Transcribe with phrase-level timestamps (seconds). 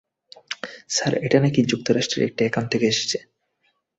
[0.89, 3.17] Sir, এটা নাকি যুক্তরাষ্ট্রের একটা অ্যাকাউন্ট থেকে এসেছে।